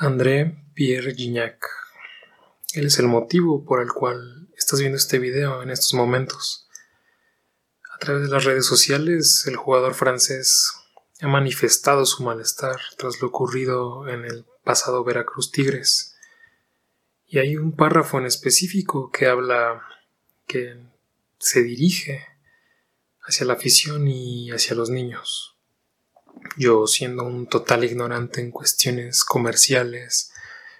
André 0.00 0.64
Pierre 0.74 1.12
Gignac. 1.12 1.66
Él 2.72 2.86
es 2.86 3.00
el 3.00 3.08
motivo 3.08 3.64
por 3.64 3.82
el 3.82 3.92
cual 3.92 4.48
estás 4.56 4.78
viendo 4.78 4.96
este 4.96 5.18
video 5.18 5.60
en 5.60 5.70
estos 5.70 5.92
momentos. 5.94 6.68
A 7.92 7.98
través 7.98 8.22
de 8.22 8.28
las 8.28 8.44
redes 8.44 8.64
sociales, 8.64 9.44
el 9.48 9.56
jugador 9.56 9.94
francés 9.94 10.70
ha 11.20 11.26
manifestado 11.26 12.06
su 12.06 12.22
malestar 12.22 12.78
tras 12.96 13.20
lo 13.20 13.26
ocurrido 13.26 14.06
en 14.06 14.24
el 14.24 14.46
pasado 14.62 15.02
Veracruz 15.02 15.50
Tigres. 15.50 16.16
Y 17.26 17.40
hay 17.40 17.56
un 17.56 17.74
párrafo 17.74 18.18
en 18.18 18.26
específico 18.26 19.10
que 19.10 19.26
habla 19.26 19.82
que 20.46 20.76
se 21.40 21.64
dirige 21.64 22.24
hacia 23.22 23.46
la 23.46 23.54
afición 23.54 24.06
y 24.06 24.52
hacia 24.52 24.76
los 24.76 24.90
niños. 24.90 25.57
Yo, 26.56 26.86
siendo 26.86 27.24
un 27.24 27.46
total 27.46 27.84
ignorante 27.84 28.40
en 28.40 28.50
cuestiones 28.50 29.24
comerciales, 29.24 30.32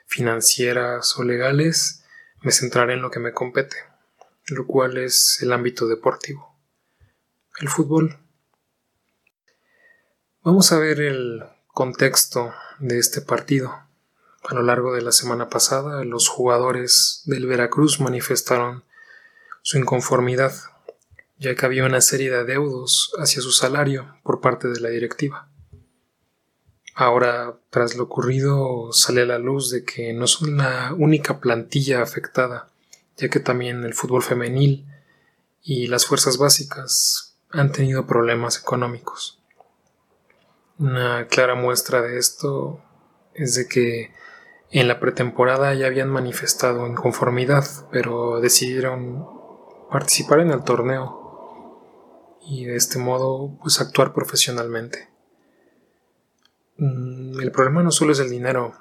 financieras 0.06 1.16
o 1.18 1.24
legales, 1.24 2.02
me 2.42 2.52
centraré 2.52 2.94
en 2.94 3.02
lo 3.02 3.10
que 3.10 3.20
me 3.20 3.32
compete, 3.32 3.76
lo 4.46 4.66
cual 4.66 4.96
es 4.96 5.38
el 5.42 5.52
ámbito 5.52 5.86
deportivo, 5.86 6.56
el 7.60 7.68
fútbol. 7.68 8.18
Vamos 10.42 10.72
a 10.72 10.78
ver 10.78 11.00
el 11.00 11.44
contexto 11.68 12.54
de 12.78 12.98
este 12.98 13.20
partido. 13.20 13.74
A 14.48 14.54
lo 14.54 14.62
largo 14.62 14.94
de 14.94 15.02
la 15.02 15.12
semana 15.12 15.48
pasada, 15.48 16.04
los 16.04 16.28
jugadores 16.28 17.22
del 17.26 17.46
Veracruz 17.46 18.00
manifestaron 18.00 18.84
su 19.62 19.78
inconformidad, 19.78 20.54
ya 21.38 21.54
que 21.54 21.66
había 21.66 21.84
una 21.84 22.00
serie 22.00 22.30
de 22.30 22.38
adeudos 22.38 23.12
hacia 23.18 23.40
su 23.40 23.52
salario 23.52 24.16
por 24.22 24.40
parte 24.40 24.68
de 24.68 24.80
la 24.80 24.88
directiva. 24.88 25.48
Ahora, 26.94 27.60
tras 27.70 27.94
lo 27.94 28.04
ocurrido, 28.04 28.92
sale 28.92 29.22
a 29.22 29.26
la 29.26 29.38
luz 29.38 29.70
de 29.70 29.84
que 29.84 30.12
no 30.12 30.26
son 30.26 30.56
la 30.56 30.92
única 30.98 31.38
plantilla 31.38 32.02
afectada, 32.02 32.70
ya 33.16 33.28
que 33.28 33.38
también 33.38 33.84
el 33.84 33.94
fútbol 33.94 34.22
femenil 34.22 34.84
y 35.62 35.86
las 35.86 36.06
fuerzas 36.06 36.38
básicas 36.38 37.36
han 37.50 37.70
tenido 37.70 38.06
problemas 38.06 38.58
económicos. 38.58 39.38
Una 40.78 41.26
clara 41.28 41.54
muestra 41.54 42.02
de 42.02 42.18
esto 42.18 42.82
es 43.34 43.54
de 43.54 43.68
que 43.68 44.12
en 44.70 44.88
la 44.88 45.00
pretemporada 45.00 45.72
ya 45.74 45.86
habían 45.86 46.10
manifestado 46.10 46.86
inconformidad, 46.86 47.64
pero 47.90 48.40
decidieron 48.40 49.26
participar 49.90 50.40
en 50.40 50.50
el 50.50 50.64
torneo 50.64 51.17
y 52.48 52.64
de 52.64 52.76
este 52.76 52.98
modo 52.98 53.58
pues 53.60 53.80
actuar 53.80 54.14
profesionalmente. 54.14 55.08
Mm, 56.78 57.40
el 57.40 57.52
problema 57.52 57.82
no 57.82 57.90
solo 57.90 58.12
es 58.12 58.20
el 58.20 58.30
dinero, 58.30 58.74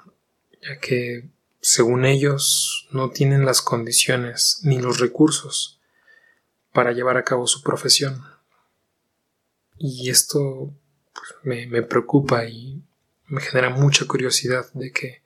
ya 0.62 0.78
que, 0.80 1.28
según 1.60 2.06
ellos, 2.06 2.88
no 2.92 3.10
tienen 3.10 3.44
las 3.44 3.60
condiciones 3.60 4.60
ni 4.62 4.80
los 4.80 5.00
recursos 5.00 5.80
para 6.72 6.92
llevar 6.92 7.18
a 7.18 7.24
cabo 7.24 7.46
su 7.46 7.62
profesión. 7.62 8.24
Y 9.76 10.08
esto 10.08 10.72
pues, 11.12 11.34
me, 11.42 11.66
me 11.66 11.82
preocupa 11.82 12.46
y 12.46 12.82
me 13.26 13.42
genera 13.42 13.68
mucha 13.68 14.06
curiosidad 14.06 14.72
de 14.72 14.92
que 14.92 15.22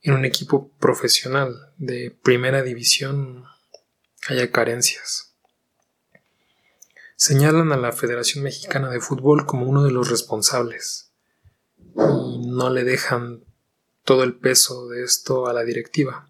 en 0.00 0.14
un 0.14 0.24
equipo 0.24 0.70
profesional 0.78 1.72
de 1.76 2.10
primera 2.22 2.62
división 2.62 3.44
haya 4.28 4.50
carencias. 4.50 5.33
Señalan 7.26 7.72
a 7.72 7.78
la 7.78 7.92
Federación 7.92 8.44
Mexicana 8.44 8.90
de 8.90 9.00
Fútbol 9.00 9.46
como 9.46 9.64
uno 9.64 9.82
de 9.82 9.90
los 9.90 10.10
responsables 10.10 11.10
y 11.96 12.46
no 12.48 12.68
le 12.68 12.84
dejan 12.84 13.44
todo 14.04 14.24
el 14.24 14.34
peso 14.34 14.88
de 14.88 15.04
esto 15.04 15.46
a 15.46 15.54
la 15.54 15.64
directiva, 15.64 16.28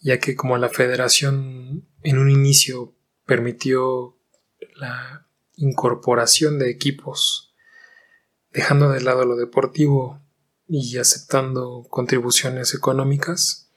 ya 0.00 0.18
que 0.18 0.34
como 0.34 0.58
la 0.58 0.68
federación 0.68 1.86
en 2.02 2.18
un 2.18 2.28
inicio 2.28 2.92
permitió 3.24 4.16
la 4.74 5.28
incorporación 5.54 6.58
de 6.58 6.70
equipos, 6.70 7.54
dejando 8.50 8.90
de 8.90 9.00
lado 9.00 9.24
lo 9.24 9.36
deportivo 9.36 10.20
y 10.66 10.98
aceptando 10.98 11.86
contribuciones 11.88 12.74
económicas, 12.74 13.70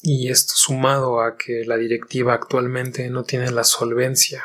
y 0.00 0.28
esto 0.28 0.54
sumado 0.56 1.20
a 1.22 1.36
que 1.36 1.64
la 1.66 1.76
directiva 1.76 2.34
actualmente 2.34 3.08
no 3.10 3.22
tiene 3.22 3.52
la 3.52 3.62
solvencia 3.62 4.42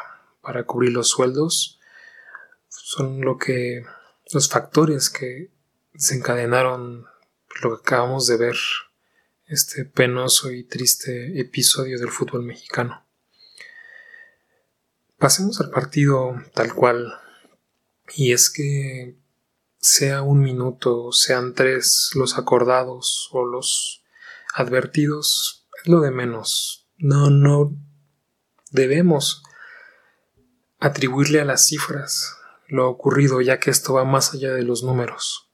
para 0.48 0.64
cubrir 0.64 0.94
los 0.94 1.10
sueldos, 1.10 1.78
son 2.70 3.20
lo 3.20 3.38
que 3.38 3.84
los 4.32 4.48
factores 4.48 5.10
que 5.10 5.52
desencadenaron 5.92 7.06
lo 7.62 7.76
que 7.76 7.82
acabamos 7.82 8.28
de 8.28 8.38
ver, 8.38 8.56
este 9.48 9.84
penoso 9.84 10.50
y 10.50 10.64
triste 10.64 11.38
episodio 11.38 12.00
del 12.00 12.12
fútbol 12.12 12.44
mexicano. 12.44 13.06
Pasemos 15.18 15.60
al 15.60 15.70
partido 15.70 16.42
tal 16.54 16.74
cual, 16.74 17.14
y 18.16 18.32
es 18.32 18.50
que 18.50 19.18
sea 19.82 20.22
un 20.22 20.40
minuto, 20.40 21.12
sean 21.12 21.56
tres 21.56 22.12
los 22.16 22.38
acordados 22.38 23.28
o 23.34 23.44
los 23.44 24.06
advertidos, 24.54 25.68
es 25.84 25.90
lo 25.90 26.00
de 26.00 26.12
menos. 26.12 26.88
No, 26.96 27.30
no 27.30 27.76
debemos 28.72 29.44
atribuirle 30.80 31.42
a 31.42 31.46
las 31.46 31.66
cifras 31.66 32.38
lo 32.68 32.90
ocurrido, 32.90 33.42
ya 33.42 33.60
que 33.60 33.70
esto 33.70 33.94
va 33.94 34.04
más 34.04 34.34
allá 34.34 34.54
de 34.54 34.64
los 34.64 34.84
números. 34.84 35.50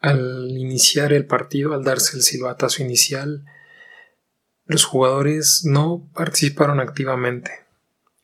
Al 0.00 0.50
iniciar 0.50 1.12
el 1.12 1.26
partido, 1.26 1.74
al 1.74 1.84
darse 1.84 2.16
el 2.16 2.22
silbatazo 2.22 2.82
inicial, 2.82 3.44
los 4.64 4.84
jugadores 4.84 5.62
no 5.64 6.08
participaron 6.12 6.80
activamente. 6.80 7.66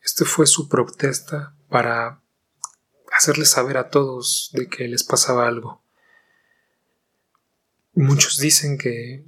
Este 0.03 0.25
fue 0.25 0.45
su 0.45 0.67
protesta 0.67 1.55
para 1.69 2.21
hacerles 3.15 3.49
saber 3.49 3.77
a 3.77 3.89
todos 3.89 4.49
de 4.53 4.67
que 4.67 4.87
les 4.87 5.03
pasaba 5.03 5.47
algo. 5.47 5.81
Muchos 7.93 8.39
dicen 8.39 8.77
que 8.77 9.23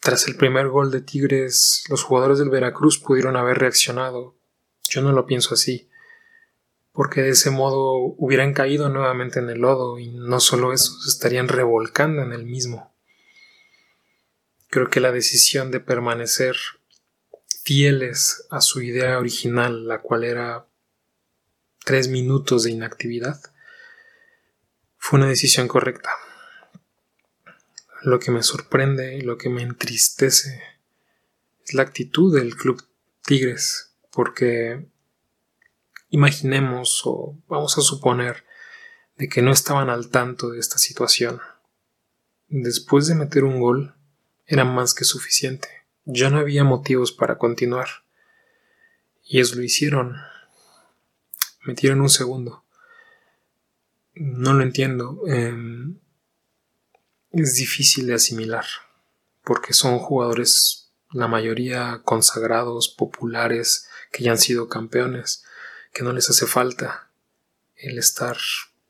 tras 0.00 0.28
el 0.28 0.36
primer 0.36 0.68
gol 0.68 0.90
de 0.90 1.00
Tigres 1.00 1.84
los 1.88 2.04
jugadores 2.04 2.38
del 2.38 2.50
Veracruz 2.50 2.98
pudieron 2.98 3.36
haber 3.36 3.58
reaccionado. 3.58 4.36
Yo 4.94 5.02
no 5.02 5.12
lo 5.12 5.26
pienso 5.26 5.54
así 5.54 5.88
porque 6.94 7.22
de 7.22 7.30
ese 7.30 7.50
modo 7.50 7.96
hubieran 8.18 8.54
caído 8.54 8.88
nuevamente 8.88 9.40
en 9.40 9.50
el 9.50 9.58
lodo 9.58 9.98
y 9.98 10.12
no 10.12 10.38
solo 10.38 10.72
eso, 10.72 10.96
se 11.00 11.08
estarían 11.08 11.48
revolcando 11.48 12.22
en 12.22 12.32
el 12.32 12.44
mismo. 12.44 12.94
Creo 14.68 14.88
que 14.90 15.00
la 15.00 15.10
decisión 15.10 15.72
de 15.72 15.80
permanecer 15.80 16.54
fieles 17.64 18.46
a 18.48 18.60
su 18.60 18.80
idea 18.80 19.18
original, 19.18 19.88
la 19.88 20.02
cual 20.02 20.22
era 20.22 20.68
tres 21.84 22.06
minutos 22.06 22.62
de 22.62 22.70
inactividad, 22.70 23.40
fue 24.96 25.18
una 25.18 25.28
decisión 25.28 25.66
correcta. 25.66 26.10
Lo 28.02 28.20
que 28.20 28.30
me 28.30 28.44
sorprende 28.44 29.16
y 29.16 29.22
lo 29.22 29.36
que 29.36 29.48
me 29.48 29.62
entristece 29.62 30.62
es 31.64 31.74
la 31.74 31.82
actitud 31.82 32.32
del 32.38 32.54
Club 32.54 32.86
Tigres, 33.24 33.93
porque 34.14 34.86
Imaginemos 36.14 37.02
o 37.06 37.36
vamos 37.48 37.76
a 37.76 37.80
suponer 37.80 38.44
de 39.16 39.28
que 39.28 39.42
no 39.42 39.50
estaban 39.50 39.90
al 39.90 40.10
tanto 40.10 40.50
de 40.50 40.60
esta 40.60 40.78
situación. 40.78 41.40
Después 42.46 43.08
de 43.08 43.16
meter 43.16 43.42
un 43.42 43.58
gol, 43.58 43.96
era 44.46 44.64
más 44.64 44.94
que 44.94 45.04
suficiente. 45.04 45.66
Ya 46.04 46.30
no 46.30 46.38
había 46.38 46.62
motivos 46.62 47.10
para 47.10 47.36
continuar. 47.36 47.88
Y 49.24 49.38
ellos 49.38 49.56
lo 49.56 49.64
hicieron. 49.64 50.14
Metieron 51.64 52.00
un 52.00 52.10
segundo. 52.10 52.64
No 54.14 54.54
lo 54.54 54.62
entiendo. 54.62 55.20
Em, 55.26 55.98
es 57.32 57.56
difícil 57.56 58.06
de 58.06 58.14
asimilar. 58.14 58.66
Porque 59.42 59.72
son 59.72 59.98
jugadores, 59.98 60.83
la 61.14 61.28
mayoría 61.28 62.02
consagrados, 62.04 62.88
populares, 62.88 63.88
que 64.12 64.24
ya 64.24 64.32
han 64.32 64.38
sido 64.38 64.68
campeones 64.68 65.44
que 65.94 66.02
no 66.02 66.12
les 66.12 66.28
hace 66.28 66.46
falta 66.46 67.08
el 67.76 67.98
estar 67.98 68.36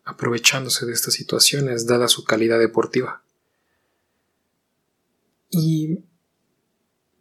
aprovechándose 0.04 0.86
de 0.86 0.92
estas 0.92 1.14
situaciones 1.14 1.86
dada 1.86 2.08
su 2.08 2.24
calidad 2.24 2.58
deportiva. 2.58 3.22
Y 5.50 6.00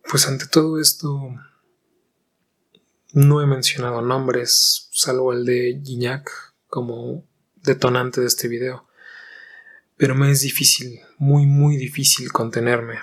pues 0.09 0.27
ante 0.27 0.47
todo 0.47 0.79
esto 0.79 1.35
no 3.11 3.41
he 3.41 3.45
mencionado 3.45 4.01
nombres 4.01 4.89
salvo 4.91 5.33
el 5.33 5.45
de 5.45 5.81
Gignac 5.83 6.31
como 6.67 7.25
detonante 7.57 8.21
de 8.21 8.27
este 8.27 8.47
video, 8.47 8.87
pero 9.97 10.15
me 10.15 10.31
es 10.31 10.41
difícil, 10.41 11.01
muy 11.17 11.45
muy 11.45 11.77
difícil 11.77 12.31
contenerme, 12.31 12.99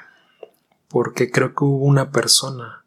porque 0.90 1.30
creo 1.30 1.54
que 1.54 1.64
hubo 1.64 1.86
una 1.86 2.10
persona 2.10 2.80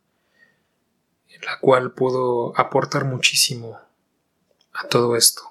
la 1.45 1.59
cual 1.59 1.91
pudo 1.91 2.57
aportar 2.59 3.05
muchísimo 3.05 3.79
a 4.73 4.87
todo 4.87 5.15
esto. 5.15 5.43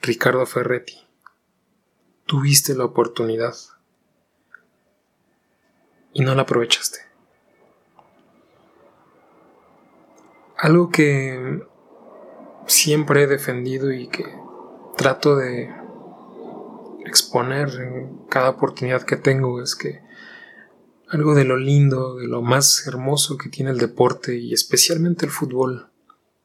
Ricardo 0.00 0.46
Ferretti. 0.46 1.02
tuviste 2.26 2.74
la 2.74 2.84
oportunidad 2.84 3.54
y 6.12 6.22
no 6.22 6.34
la 6.34 6.42
aprovechaste. 6.42 6.98
Algo 10.58 10.90
que 10.90 11.62
siempre 12.66 13.22
he 13.22 13.26
defendido 13.26 13.92
y 13.92 14.08
que 14.08 14.24
trato 14.96 15.36
de 15.36 15.72
exponer 17.04 17.68
en 17.80 18.26
cada 18.28 18.50
oportunidad 18.50 19.02
que 19.02 19.16
tengo 19.16 19.62
es 19.62 19.76
que 19.76 20.05
algo 21.08 21.34
de 21.34 21.44
lo 21.44 21.56
lindo, 21.56 22.16
de 22.16 22.26
lo 22.26 22.42
más 22.42 22.86
hermoso 22.86 23.38
que 23.38 23.48
tiene 23.48 23.70
el 23.70 23.78
deporte 23.78 24.36
y 24.36 24.52
especialmente 24.52 25.26
el 25.26 25.32
fútbol 25.32 25.88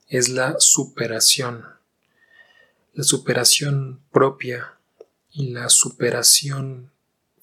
es 0.07 0.29
la 0.29 0.55
superación. 0.59 1.65
La 2.93 3.03
superación 3.03 4.01
propia 4.11 4.77
y 5.31 5.51
la 5.51 5.69
superación 5.69 6.91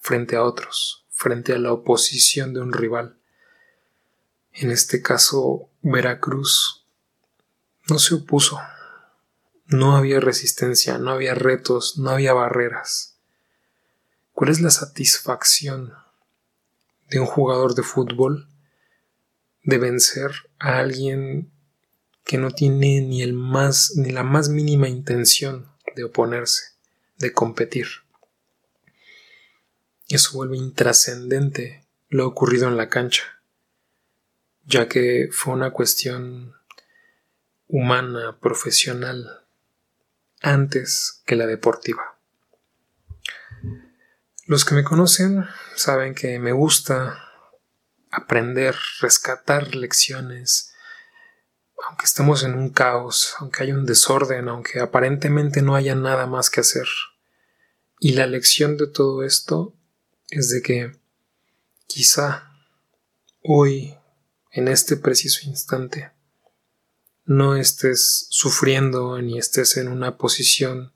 frente 0.01 0.37
a 0.37 0.45
otros, 0.45 1.07
frente 1.11 1.55
a 1.55 1.59
la 1.59 1.73
oposición 1.73 2.55
de 2.55 2.61
un 2.61 2.73
rival. 2.73 3.17
En 4.53 4.71
este 4.71 5.03
caso, 5.03 5.71
Veracruz 5.83 6.87
no 7.89 7.99
se 7.99 8.15
opuso. 8.15 8.61
No 9.67 9.97
había 9.97 10.21
resistencia, 10.21 10.99
no 10.99 11.11
había 11.11 11.35
retos, 11.35 11.99
no 11.99 12.11
había 12.11 12.33
barreras. 12.33 13.17
¿Cuál 14.33 14.51
es 14.51 14.61
la 14.61 14.71
satisfacción 14.71 15.95
de 17.11 17.21
un 17.21 17.27
jugador 17.27 17.75
de 17.75 17.83
fútbol 17.83 18.49
de 19.63 19.79
vencer 19.79 20.31
a 20.59 20.79
alguien 20.79 21.51
que 22.25 22.39
no 22.39 22.51
tiene 22.51 23.01
ni 23.01 23.23
el 23.23 23.33
más 23.33 23.93
ni 23.97 24.11
la 24.11 24.23
más 24.23 24.49
mínima 24.49 24.89
intención 24.89 25.71
de 25.97 26.05
oponerse, 26.05 26.75
de 27.19 27.33
competir? 27.33 27.87
Eso 30.09 30.33
vuelve 30.35 30.57
intrascendente 30.57 31.85
lo 32.09 32.27
ocurrido 32.27 32.69
en 32.69 32.77
la 32.77 32.89
cancha 32.89 33.39
ya 34.69 34.87
que 34.87 35.31
fue 35.33 35.55
una 35.55 35.71
cuestión 35.71 36.55
humana, 37.69 38.39
profesional, 38.39 39.47
antes 40.43 41.23
que 41.25 41.37
la 41.37 41.47
deportiva. 41.47 42.18
Los 44.49 44.65
que 44.65 44.75
me 44.75 44.83
conocen 44.83 45.45
saben 45.77 46.15
que 46.15 46.39
me 46.39 46.53
gusta 46.53 47.23
aprender, 48.11 48.75
rescatar 49.03 49.75
lecciones, 49.75 50.73
aunque 51.87 52.07
estemos 52.07 52.43
en 52.45 52.55
un 52.55 52.71
caos, 52.71 53.35
aunque 53.41 53.65
haya 53.65 53.75
un 53.75 53.85
desorden, 53.85 54.49
aunque 54.49 54.81
aparentemente 54.81 55.61
no 55.61 55.75
haya 55.75 55.95
nada 55.95 56.27
más 56.27 56.49
que 56.49 56.63
hacer. 56.63 56.89
Y 58.01 58.13
la 58.13 58.27
lección 58.27 58.79
de 58.79 58.87
todo 58.87 59.23
esto 59.23 59.75
es 60.31 60.49
de 60.49 60.63
que 60.63 60.97
quizá 61.87 62.51
hoy 63.43 63.99
en 64.51 64.69
este 64.69 64.97
preciso 64.97 65.47
instante. 65.47 66.11
No 67.27 67.55
estés 67.55 68.29
sufriendo 68.31 69.21
ni 69.21 69.39
estés 69.39 69.77
en 69.77 69.89
una 69.89 70.17
posición 70.17 70.95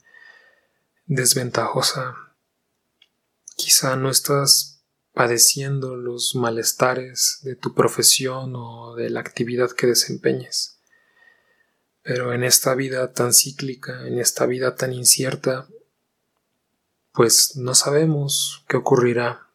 desventajosa. 1.04 2.16
Quizá 3.62 3.94
no 3.94 4.10
estás 4.10 4.82
padeciendo 5.12 5.94
los 5.94 6.34
malestares 6.34 7.38
de 7.42 7.54
tu 7.54 7.74
profesión 7.74 8.54
o 8.56 8.96
de 8.96 9.08
la 9.08 9.20
actividad 9.20 9.70
que 9.70 9.86
desempeñes. 9.86 10.80
Pero 12.02 12.32
en 12.32 12.42
esta 12.42 12.74
vida 12.74 13.12
tan 13.12 13.32
cíclica, 13.32 14.04
en 14.08 14.18
esta 14.18 14.46
vida 14.46 14.74
tan 14.74 14.92
incierta, 14.92 15.68
pues 17.12 17.54
no 17.54 17.76
sabemos 17.76 18.64
qué 18.66 18.78
ocurrirá 18.78 19.46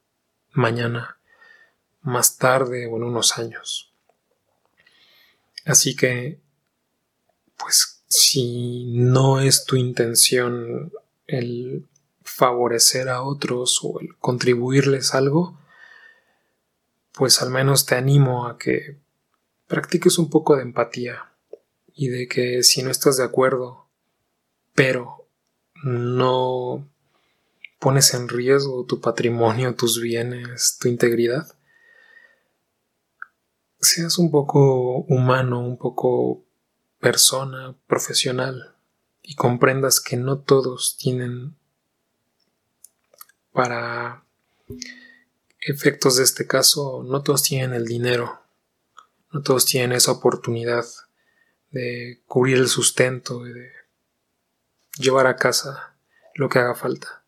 mañana, 0.52 1.20
más 2.00 2.38
tarde 2.38 2.88
o 2.88 2.96
en 2.96 3.04
unos 3.04 3.38
años. 3.38 3.92
Así 5.66 5.98
que, 5.98 6.40
pues 7.58 8.06
si 8.08 8.86
no 8.86 9.42
es 9.42 9.66
tu 9.66 9.76
intención 9.76 10.94
el 11.26 11.86
favorecer 12.38 13.10
a 13.10 13.24
otros 13.24 13.80
o 13.82 14.00
el 14.00 14.16
contribuirles 14.20 15.16
algo, 15.16 15.60
pues 17.14 17.42
al 17.42 17.50
menos 17.50 17.88
te 17.88 17.96
animo 17.96 18.46
a 18.46 18.60
que 18.60 19.00
practiques 19.68 20.20
un 20.20 20.30
poco 20.30 20.56
de 20.56 20.62
empatía 20.62 21.32
y 21.96 22.10
de 22.10 22.28
que 22.28 22.62
si 22.62 22.84
no 22.84 22.92
estás 22.92 23.18
de 23.18 23.24
acuerdo, 23.24 23.88
pero 24.76 25.28
no 25.84 26.88
pones 27.80 28.14
en 28.14 28.30
riesgo 28.30 28.86
tu 28.86 29.02
patrimonio, 29.02 29.74
tus 29.74 30.00
bienes, 30.00 30.78
tu 30.80 30.90
integridad, 30.90 31.48
seas 33.82 34.20
un 34.20 34.30
poco 34.30 34.98
humano, 35.10 35.60
un 35.60 35.78
poco 35.80 36.44
persona, 37.00 37.76
profesional, 37.88 38.76
y 39.24 39.34
comprendas 39.34 40.00
que 40.00 40.18
no 40.18 40.38
todos 40.38 40.98
tienen 40.98 41.57
para 43.58 44.24
efectos 45.60 46.18
de 46.18 46.24
este 46.24 46.46
caso, 46.46 47.02
no 47.04 47.24
todos 47.24 47.42
tienen 47.42 47.74
el 47.74 47.86
dinero, 47.86 48.40
no 49.32 49.42
todos 49.42 49.66
tienen 49.66 49.94
esa 49.94 50.12
oportunidad 50.12 50.86
de 51.72 52.22
cubrir 52.28 52.58
el 52.58 52.68
sustento 52.68 53.48
y 53.48 53.54
de 53.54 53.72
llevar 55.00 55.26
a 55.26 55.38
casa 55.38 55.96
lo 56.36 56.50
que 56.50 56.60
haga 56.60 56.76
falta. 56.76 57.24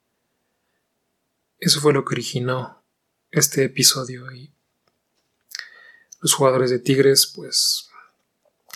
Eso 1.57 1.81
fue 1.81 1.93
lo 1.93 2.05
que 2.05 2.13
originó 2.13 2.83
este 3.31 3.63
episodio 3.63 4.31
y 4.31 4.53
los 6.21 6.35
jugadores 6.35 6.69
de 6.69 6.77
Tigres, 6.77 7.33
pues, 7.35 7.89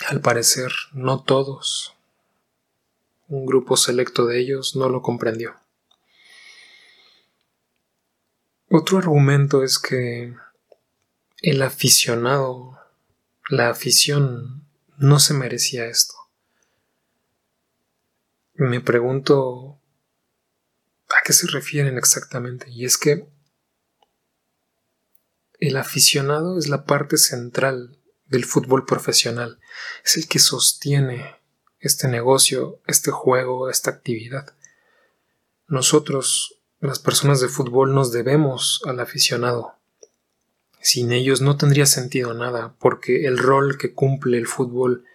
al 0.07 0.21
parecer, 0.21 0.71
no 0.91 1.21
todos, 1.21 1.93
un 3.27 3.45
grupo 3.45 3.77
selecto 3.77 4.25
de 4.25 4.39
ellos 4.39 4.75
no 4.75 4.89
lo 4.89 5.03
comprendió. 5.03 5.62
Otro 8.75 8.97
argumento 8.97 9.63
es 9.63 9.77
que 9.77 10.33
el 11.43 11.61
aficionado, 11.61 12.79
la 13.47 13.69
afición, 13.69 14.67
no 14.97 15.19
se 15.19 15.35
merecía 15.35 15.85
esto. 15.85 16.15
Me 18.55 18.81
pregunto 18.81 19.79
a 21.07 21.17
qué 21.23 21.33
se 21.33 21.45
refieren 21.45 21.99
exactamente. 21.99 22.71
Y 22.71 22.85
es 22.85 22.97
que 22.97 23.27
el 25.59 25.77
aficionado 25.77 26.57
es 26.57 26.67
la 26.67 26.83
parte 26.85 27.17
central 27.17 27.99
del 28.25 28.43
fútbol 28.43 28.87
profesional, 28.87 29.59
es 30.03 30.17
el 30.17 30.27
que 30.27 30.39
sostiene 30.39 31.35
este 31.77 32.07
negocio, 32.07 32.81
este 32.87 33.11
juego, 33.11 33.69
esta 33.69 33.91
actividad. 33.91 34.55
Nosotros, 35.67 36.62
las 36.87 36.99
personas 36.99 37.39
de 37.39 37.47
fútbol, 37.47 37.93
nos 37.93 38.11
debemos 38.11 38.81
al 38.85 38.99
aficionado. 38.99 39.75
Sin 40.81 41.13
ellos 41.13 41.39
no 41.39 41.55
tendría 41.55 41.85
sentido 41.85 42.33
nada, 42.33 42.75
porque 42.79 43.25
el 43.25 43.37
rol 43.37 43.77
que 43.77 43.93
cumple 43.93 44.37
el 44.37 44.47
fútbol 44.47 45.05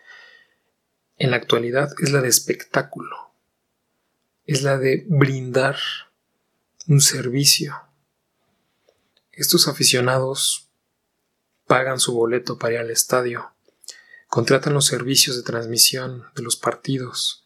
en 1.19 1.31
la 1.31 1.37
actualidad 1.37 1.91
es 2.01 2.11
la 2.11 2.23
de 2.23 2.29
espectáculo, 2.29 3.33
es 4.47 4.63
la 4.63 4.79
de 4.79 5.05
brindar 5.09 5.77
un 6.87 7.03
servicio, 7.03 7.77
estos 9.33 9.69
aficionados 9.69 10.71
pagan 11.67 12.01
su 12.01 12.15
boleto 12.15 12.59
para 12.59 12.75
ir 12.75 12.81
al 12.81 12.91
estadio, 12.91 13.53
contratan 14.29 14.73
los 14.73 14.87
servicios 14.87 15.37
de 15.37 15.43
transmisión 15.43 16.25
de 16.35 16.43
los 16.43 16.57
partidos, 16.57 17.45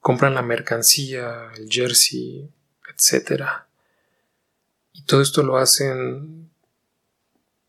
compran 0.00 0.34
la 0.34 0.42
mercancía, 0.42 1.52
el 1.56 1.68
jersey, 1.70 2.52
etc. 2.94 3.42
Y 4.92 5.02
todo 5.02 5.20
esto 5.20 5.42
lo 5.42 5.56
hacen 5.56 6.50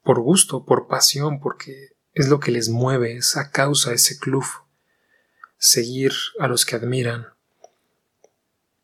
por 0.04 0.22
gusto, 0.22 0.66
por 0.66 0.88
pasión, 0.88 1.40
porque 1.40 1.96
es 2.14 2.30
lo 2.30 2.40
que 2.40 2.52
les 2.52 2.70
mueve, 2.70 3.18
esa 3.18 3.52
causa, 3.52 3.92
ese 3.92 4.20
club, 4.20 4.46
seguir 5.58 6.14
a 6.40 6.48
los 6.48 6.66
que 6.66 6.76
admiran, 6.76 7.28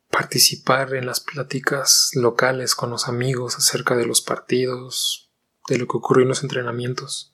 participar 0.10 0.96
en 0.96 1.06
las 1.06 1.20
pláticas 1.20 2.12
locales 2.16 2.76
con 2.76 2.90
los 2.90 3.08
amigos 3.08 3.56
acerca 3.56 3.96
de 3.96 4.06
los 4.06 4.22
partidos, 4.22 5.30
de 5.68 5.78
lo 5.78 5.88
que 5.88 5.98
ocurrió 5.98 6.24
en 6.24 6.30
los 6.30 6.44
entrenamientos. 6.44 7.34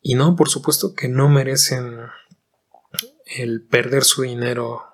Y 0.00 0.14
no, 0.14 0.34
por 0.34 0.48
supuesto 0.48 0.94
que 0.94 1.08
no 1.08 1.28
merecen 1.28 1.98
el 3.26 3.62
perder 3.62 4.04
su 4.04 4.22
dinero 4.22 4.84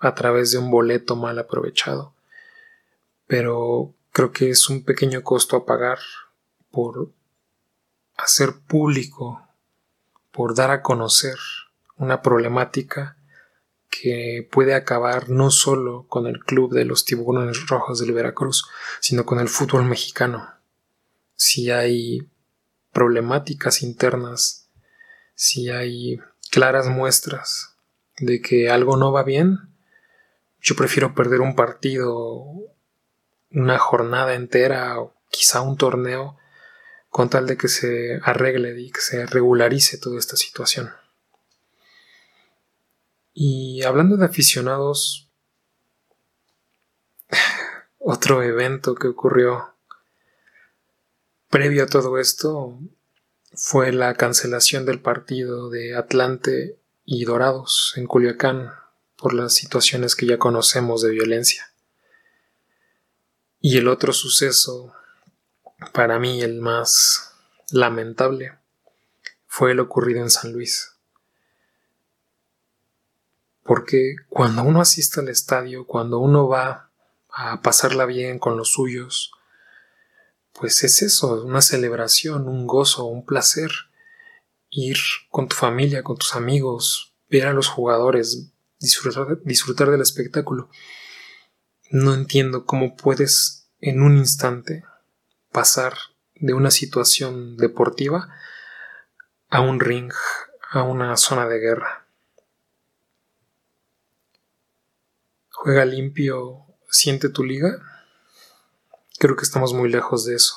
a 0.00 0.14
través 0.14 0.50
de 0.50 0.58
un 0.58 0.70
boleto 0.70 1.14
mal 1.14 1.38
aprovechado, 1.38 2.14
pero 3.26 3.94
creo 4.12 4.32
que 4.32 4.50
es 4.50 4.68
un 4.68 4.82
pequeño 4.82 5.22
costo 5.22 5.56
a 5.56 5.66
pagar 5.66 5.98
por 6.70 7.12
hacer 8.16 8.54
público, 8.66 9.46
por 10.32 10.54
dar 10.54 10.70
a 10.70 10.82
conocer 10.82 11.36
una 11.96 12.22
problemática 12.22 13.16
que 13.90 14.48
puede 14.50 14.74
acabar 14.74 15.28
no 15.28 15.50
solo 15.50 16.06
con 16.08 16.26
el 16.26 16.40
club 16.40 16.72
de 16.72 16.84
los 16.84 17.04
tiburones 17.04 17.66
rojos 17.66 17.98
del 17.98 18.12
Veracruz, 18.12 18.66
sino 19.00 19.26
con 19.26 19.40
el 19.40 19.48
fútbol 19.48 19.84
mexicano. 19.84 20.48
Si 21.34 21.70
hay 21.70 22.26
problemáticas 22.92 23.82
internas, 23.82 24.68
si 25.34 25.68
hay 25.70 26.20
claras 26.50 26.86
muestras 26.86 27.76
de 28.18 28.40
que 28.40 28.70
algo 28.70 28.96
no 28.96 29.12
va 29.12 29.24
bien, 29.24 29.69
yo 30.60 30.76
prefiero 30.76 31.14
perder 31.14 31.40
un 31.40 31.54
partido, 31.54 32.44
una 33.50 33.78
jornada 33.78 34.34
entera 34.34 35.00
o 35.00 35.14
quizá 35.30 35.60
un 35.62 35.76
torneo 35.76 36.36
con 37.08 37.28
tal 37.28 37.46
de 37.46 37.56
que 37.56 37.68
se 37.68 38.20
arregle 38.22 38.80
y 38.80 38.90
que 38.90 39.00
se 39.00 39.26
regularice 39.26 39.98
toda 39.98 40.18
esta 40.18 40.36
situación. 40.36 40.90
Y 43.32 43.82
hablando 43.82 44.16
de 44.16 44.26
aficionados, 44.26 45.30
otro 47.98 48.42
evento 48.42 48.94
que 48.94 49.08
ocurrió 49.08 49.74
previo 51.48 51.84
a 51.84 51.86
todo 51.86 52.18
esto 52.18 52.78
fue 53.52 53.92
la 53.92 54.14
cancelación 54.14 54.86
del 54.86 55.00
partido 55.00 55.68
de 55.70 55.96
Atlante 55.96 56.78
y 57.04 57.24
Dorados 57.24 57.94
en 57.96 58.06
Culiacán 58.06 58.70
por 59.20 59.34
las 59.34 59.54
situaciones 59.54 60.16
que 60.16 60.26
ya 60.26 60.38
conocemos 60.38 61.02
de 61.02 61.10
violencia. 61.10 61.70
Y 63.60 63.76
el 63.76 63.88
otro 63.88 64.12
suceso, 64.12 64.94
para 65.92 66.18
mí 66.18 66.40
el 66.40 66.60
más 66.60 67.34
lamentable, 67.70 68.54
fue 69.46 69.72
el 69.72 69.80
ocurrido 69.80 70.22
en 70.22 70.30
San 70.30 70.52
Luis. 70.52 70.92
Porque 73.62 74.16
cuando 74.28 74.62
uno 74.62 74.80
asiste 74.80 75.20
al 75.20 75.28
estadio, 75.28 75.86
cuando 75.86 76.18
uno 76.18 76.48
va 76.48 76.90
a 77.28 77.60
pasarla 77.60 78.06
bien 78.06 78.38
con 78.38 78.56
los 78.56 78.72
suyos, 78.72 79.32
pues 80.52 80.82
es 80.82 81.02
eso, 81.02 81.44
una 81.44 81.62
celebración, 81.62 82.48
un 82.48 82.66
gozo, 82.66 83.04
un 83.04 83.24
placer. 83.24 83.70
Ir 84.72 84.98
con 85.30 85.48
tu 85.48 85.56
familia, 85.56 86.04
con 86.04 86.16
tus 86.16 86.36
amigos, 86.36 87.12
ver 87.28 87.48
a 87.48 87.52
los 87.52 87.66
jugadores, 87.66 88.52
disfrutar, 88.80 89.40
disfrutar 89.44 89.90
del 89.90 90.00
espectáculo. 90.00 90.70
No 91.90 92.14
entiendo 92.14 92.66
cómo 92.66 92.96
puedes 92.96 93.68
en 93.80 94.02
un 94.02 94.16
instante 94.16 94.84
pasar 95.52 95.94
de 96.34 96.54
una 96.54 96.70
situación 96.70 97.56
deportiva 97.56 98.28
a 99.48 99.60
un 99.60 99.80
ring, 99.80 100.12
a 100.70 100.82
una 100.82 101.16
zona 101.16 101.46
de 101.46 101.58
guerra. 101.58 102.06
Juega 105.50 105.84
limpio, 105.84 106.66
siente 106.88 107.28
tu 107.28 107.44
liga. 107.44 107.82
Creo 109.18 109.36
que 109.36 109.42
estamos 109.42 109.74
muy 109.74 109.90
lejos 109.90 110.24
de 110.24 110.36
eso. 110.36 110.56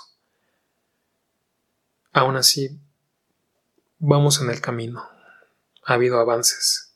Aún 2.14 2.38
así, 2.38 2.80
vamos 3.98 4.40
en 4.40 4.50
el 4.50 4.62
camino. 4.62 5.04
Ha 5.86 5.96
habido 5.96 6.20
avances. 6.20 6.93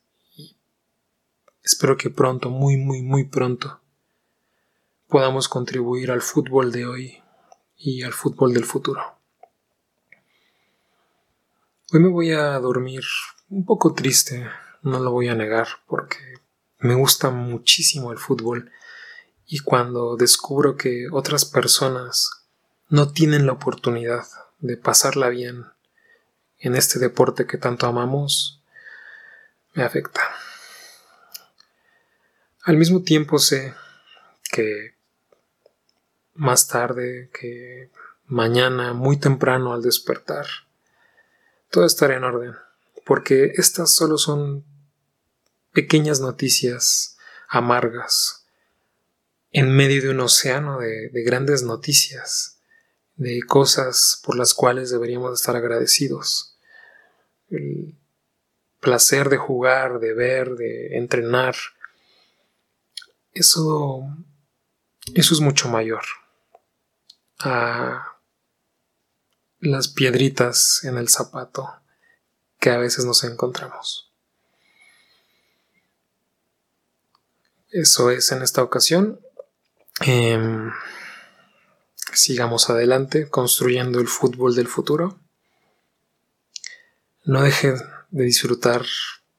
Espero 1.70 1.98
que 1.98 2.10
pronto, 2.10 2.50
muy, 2.50 2.78
muy, 2.78 3.02
muy 3.02 3.26
pronto, 3.26 3.82
podamos 5.10 5.50
contribuir 5.50 6.12
al 6.12 6.22
fútbol 6.22 6.72
de 6.72 6.86
hoy 6.86 7.22
y 7.76 8.04
al 8.04 8.14
fútbol 8.14 8.54
del 8.54 8.64
futuro. 8.64 9.02
Hoy 11.92 12.00
me 12.00 12.08
voy 12.08 12.32
a 12.32 12.58
dormir 12.60 13.04
un 13.50 13.66
poco 13.66 13.94
triste, 13.94 14.50
no 14.82 15.02
lo 15.02 15.12
voy 15.12 15.28
a 15.28 15.36
negar, 15.36 15.68
porque 15.88 16.20
me 16.80 16.96
gusta 16.96 17.32
muchísimo 17.32 18.14
el 18.14 18.18
fútbol 18.18 18.72
y 19.46 19.60
cuando 19.60 20.16
descubro 20.16 20.78
que 20.78 21.10
otras 21.12 21.44
personas 21.44 22.46
no 22.88 23.12
tienen 23.12 23.46
la 23.46 23.52
oportunidad 23.52 24.26
de 24.60 24.78
pasarla 24.78 25.28
bien 25.28 25.66
en 26.60 26.78
este 26.78 26.98
deporte 26.98 27.46
que 27.46 27.58
tanto 27.58 27.88
amamos, 27.88 28.64
me 29.74 29.84
afecta. 29.84 30.22
Al 32.68 32.76
mismo 32.76 33.02
tiempo 33.02 33.40
sé 33.40 33.74
que 34.52 34.98
más 36.34 36.68
tarde, 36.68 37.30
que 37.34 37.92
mañana, 38.26 38.92
muy 38.92 39.18
temprano 39.18 39.74
al 39.74 39.82
despertar, 39.82 40.46
todo 41.72 41.86
estará 41.86 42.18
en 42.18 42.26
orden, 42.26 42.56
porque 43.06 43.54
estas 43.56 43.96
solo 43.96 44.18
son 44.18 44.66
pequeñas 45.72 46.20
noticias 46.20 47.18
amargas 47.48 48.46
en 49.54 49.74
medio 49.74 50.02
de 50.02 50.10
un 50.10 50.20
océano 50.20 50.80
de, 50.80 51.10
grandes 51.24 51.64
noticias, 51.64 52.60
de 53.16 53.44
cosas 53.48 54.22
por 54.26 54.36
las 54.36 54.54
cuales 54.54 54.92
deberíamos 54.92 55.40
estar 55.40 55.56
agradecidos. 55.56 56.58
El 57.50 57.98
placer 58.82 59.30
de 59.30 59.38
jugar, 59.38 60.02
de 60.02 60.14
ver, 60.14 60.56
de 60.56 60.98
entrenar, 60.98 61.56
eso, 63.38 64.08
eso 65.14 65.34
es 65.34 65.40
mucho 65.40 65.70
mayor 65.70 66.04
a 67.40 68.18
las 69.60 69.88
piedritas 69.88 70.84
en 70.84 70.98
el 70.98 71.10
zapato 71.10 71.82
que 72.60 72.72
a 72.72 72.78
veces 72.78 73.06
nos 73.06 73.24
encontramos. 73.24 74.12
Eso 77.70 78.12
es 78.12 78.32
en 78.32 78.42
esta 78.42 78.64
ocasión. 78.64 79.20
Em, 80.02 80.72
sigamos 82.14 82.70
adelante 82.70 83.30
construyendo 83.30 84.00
el 84.00 84.08
fútbol 84.08 84.56
del 84.56 84.68
futuro. 84.68 85.20
No 87.26 87.42
deje 87.42 87.74
de 88.10 88.24
disfrutar 88.24 88.86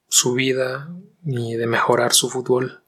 su 0.09 0.35
vida 0.35 0.89
ni 1.23 1.57
de 1.57 1.67
mejorar 1.67 2.13
su 2.13 2.29
fútbol. 2.29 2.85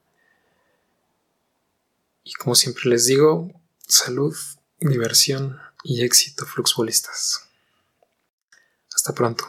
Y 2.30 2.34
como 2.34 2.54
siempre 2.54 2.88
les 2.88 3.06
digo, 3.06 3.50
salud, 3.88 4.36
diversión 4.78 5.58
y 5.82 6.04
éxito 6.04 6.46
fluxbolistas. 6.46 7.48
Hasta 8.94 9.12
pronto. 9.12 9.48